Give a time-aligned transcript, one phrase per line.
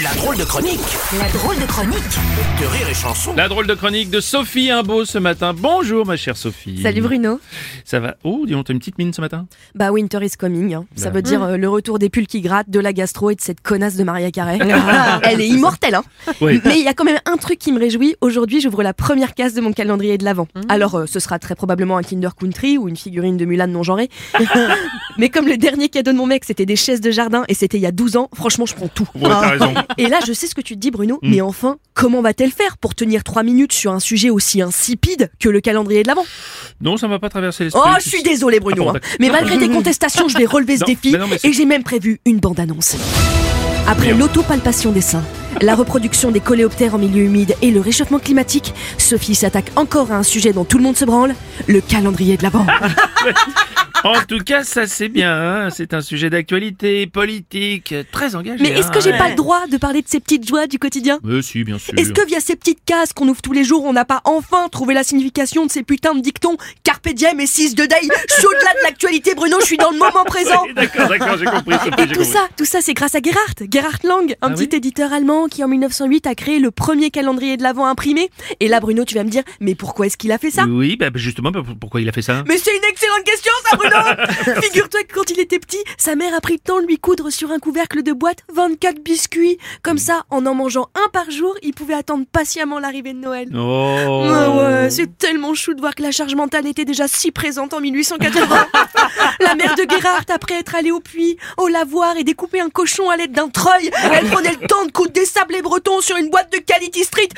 [0.00, 0.80] La drôle de chronique
[1.18, 1.96] La drôle de chronique
[2.60, 3.34] de Rire et Chanson.
[3.36, 5.52] La drôle de chronique de Sophie Imbeau ce matin.
[5.54, 6.80] Bonjour ma chère Sophie.
[6.82, 7.40] Salut Bruno.
[7.84, 8.14] Ça va?
[8.24, 9.46] Oh, dis donc, t'as une petite mine ce matin?
[9.74, 10.72] Bah winter is coming.
[10.72, 10.86] hein.
[10.96, 11.16] Ça Bah.
[11.16, 13.60] veut dire euh, le retour des pulls qui grattent, de la gastro et de cette
[13.60, 14.58] connasse de Maria Carré.
[15.24, 16.04] Elle est immortelle, hein.
[16.40, 16.60] Oui.
[16.64, 18.16] Mais il y a quand même un truc qui me réjouit.
[18.22, 20.48] Aujourd'hui, j'ouvre la première case de mon calendrier de l'avant.
[20.70, 23.82] Alors, euh, ce sera très probablement un Kinder Country ou une figurine de Mulan non
[23.82, 24.08] genrée.
[25.18, 27.76] Mais comme le dernier cadeau de mon mec, c'était des chaises de jardin et c'était
[27.76, 29.06] il y a 12 ans, franchement, je prends tout.
[29.14, 29.74] Ouais, t'as raison.
[29.98, 31.30] Et là, je sais ce que tu te dis, Bruno, Mm.
[31.30, 35.48] mais enfin, comment va-t-elle faire pour tenir 3 minutes sur un sujet aussi insipide que
[35.48, 36.24] le calendrier de l'avant?
[36.80, 37.82] Non, ça m'a pas traversé l'esprit.
[37.84, 38.84] Oh, je suis désolé, Bruno.
[38.88, 39.00] Ah bon, hein.
[39.20, 42.20] mais malgré tes contestations, je vais relever ce Non, défi non, et j'ai même prévu
[42.26, 42.96] une bande-annonce.
[43.88, 45.24] Après l'autopalpation des seins,
[45.60, 50.16] la reproduction des coléoptères en milieu humide et le réchauffement climatique, Sophie s'attaque encore à
[50.16, 51.34] un sujet dont tout le monde se branle,
[51.66, 52.64] le calendrier de l'Avent.
[54.04, 55.32] En tout cas, ça c'est bien.
[55.66, 55.70] hein.
[55.70, 58.62] C'est un sujet d'actualité politique très engagé.
[58.62, 59.18] Mais est-ce que hein, j'ai ouais.
[59.18, 61.94] pas le droit de parler de ces petites joies du quotidien Mais si, bien sûr.
[61.96, 64.68] Est-ce que via ces petites cases qu'on ouvre tous les jours, on n'a pas enfin
[64.70, 68.34] trouvé la signification de ces putains de dictons Carpe diem et 6 de day Je
[68.34, 71.44] suis au-delà de l'actualité, Bruno, je suis dans le moment présent Oui, D'accord, d'accord, j'ai
[71.46, 71.74] compris.
[71.74, 72.24] Sophie, Et j'ai tout compris.
[72.32, 75.46] ça, tout ça, c'est grâce à Gerhard, Gerhard Lang, un Ah petit oui éditeur allemand
[75.48, 78.30] qui en 1908 a créé le premier calendrier de l'Avent imprimé.
[78.60, 80.64] Et là, Bruno, tu vas me dire, mais pourquoi est-ce qu'il a fait ça?
[80.68, 82.42] Oui, bah justement, pourquoi il a fait ça?
[82.48, 83.52] Mais c'est une excellente question,
[84.62, 87.30] Figure-toi que quand il était petit, sa mère a pris le temps de lui coudre
[87.30, 89.58] sur un couvercle de boîte 24 biscuits.
[89.82, 93.48] Comme ça, en en mangeant un par jour, il pouvait attendre patiemment l'arrivée de Noël.
[93.54, 94.26] Oh.
[94.28, 97.74] Ah ouais, c'est tellement chou de voir que la charge mentale était déjà si présente
[97.74, 98.66] en 1880.
[99.40, 103.10] la mère de Gerhardt, après être allée au puits, au lavoir et découper un cochon
[103.10, 106.30] à l'aide d'un treuil, elle prenait le temps de coudre des sablés bretons sur une
[106.30, 107.28] boîte de Quality Street.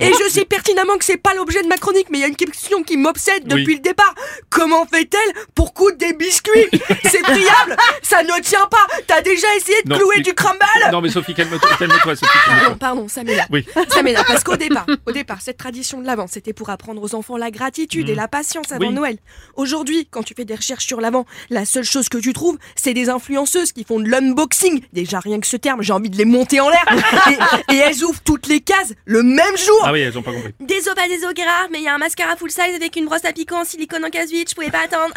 [0.00, 2.28] Et je sais pertinemment que c'est pas l'objet de ma chronique, mais il y a
[2.28, 3.74] une question qui m'obsède depuis Oui.
[3.74, 4.14] le départ.
[4.48, 6.50] Comment fait-elle pour coudre des biscuits
[7.04, 10.58] C'est friable Ça ne tient pas T'as déjà essayé de Non, clouer mais- du crumble
[10.92, 12.32] Non, mais Sophie, calme-toi, calme-toi, Sophie.
[12.32, 12.60] calme-toi.
[12.60, 13.46] Pardon, pardon, ça m'énerve.
[13.50, 13.64] Oui.
[13.90, 17.14] Ça m'énerve parce qu'au départ, au départ, cette tradition de l'avant, c'était pour apprendre aux
[17.14, 18.92] enfants la gratitude et la patience avant Oui.
[18.94, 19.18] Noël.
[19.56, 22.94] Aujourd'hui, quand tu fais des recherches sur l'avant, la seule chose que tu trouves, c'est
[22.94, 24.80] des influenceuses qui font de l'unboxing.
[24.92, 26.84] Déjà rien que ce terme, j'ai envie de les monter en l'air.
[27.68, 29.82] et, et elles ouvrent toutes les cases le même jour.
[29.84, 30.54] Ah oui, elles ont pas compris.
[30.60, 33.24] Désolé, pas désolé, Gérard, mais il y a un mascara full size avec une brosse
[33.24, 35.12] à piquant en silicone en casse vide, je pouvais pas attendre.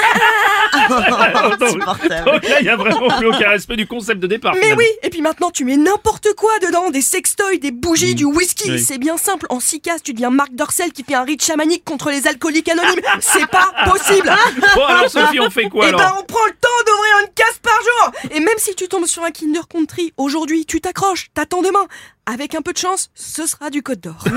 [2.25, 4.53] Donc là, il y a vraiment plus aucun respect du concept de départ.
[4.53, 4.79] Mais finalement.
[4.79, 8.71] oui, et puis maintenant tu mets n'importe quoi dedans, des sextoys, des bougies, du whisky.
[8.71, 8.79] Oui.
[8.79, 11.83] C'est bien simple, en six cases tu deviens Marc Dorcel qui fait un rite chamanique
[11.85, 13.01] contre les alcooliques anonymes.
[13.19, 14.31] C'est pas possible.
[14.75, 17.59] Bon, alors Sophie, on fait quoi alors ben on prend le temps d'ouvrir une case
[17.61, 18.11] par jour.
[18.31, 21.85] Et même si tu tombes sur un Kinder Country aujourd'hui, tu t'accroches, t'attends demain.
[22.25, 24.23] Avec un peu de chance, ce sera du Côte d'Or.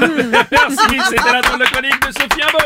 [0.51, 0.77] Merci,
[1.09, 2.65] c'était la drôle de chronique de Sophie Imbeau.